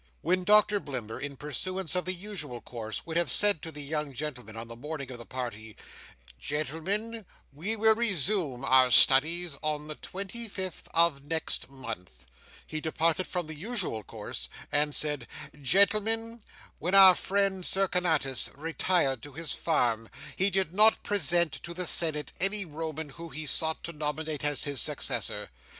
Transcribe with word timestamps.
When 0.21 0.43
Doctor 0.43 0.79
Blimber, 0.79 1.19
in 1.19 1.37
pursuance 1.37 1.93
of 1.93 2.05
the 2.05 2.13
usual 2.15 2.59
course, 2.59 3.05
would 3.05 3.17
have 3.17 3.29
said 3.29 3.61
to 3.61 3.71
the 3.71 3.83
young 3.83 4.13
gentlemen, 4.13 4.55
on 4.57 4.67
the 4.67 4.75
morning 4.75 5.11
of 5.11 5.19
the 5.19 5.27
party, 5.27 5.77
"Gentlemen, 6.39 7.23
we 7.53 7.75
will 7.75 7.93
resume 7.93 8.65
our 8.65 8.89
studies 8.89 9.59
on 9.61 9.87
the 9.87 9.93
twenty 9.93 10.49
fifth 10.49 10.87
of 10.95 11.25
next 11.25 11.69
month," 11.69 12.25
he 12.65 12.81
departed 12.81 13.27
from 13.27 13.45
the 13.45 13.53
usual 13.53 14.01
course, 14.01 14.49
and 14.71 14.95
said, 14.95 15.27
"Gentlemen, 15.61 16.39
when 16.79 16.95
our 16.95 17.13
friend 17.13 17.63
Cincinnatus 17.63 18.49
retired 18.55 19.21
to 19.21 19.33
his 19.33 19.53
farm, 19.53 20.09
he 20.35 20.49
did 20.49 20.73
not 20.75 21.03
present 21.03 21.51
to 21.61 21.75
the 21.75 21.85
senate 21.85 22.33
any 22.39 22.65
Roman 22.65 23.09
who 23.09 23.29
he 23.29 23.45
sought 23.45 23.83
to 23.83 23.93
nominate 23.93 24.43
as 24.43 24.63
his 24.63 24.81
successor. 24.81 25.51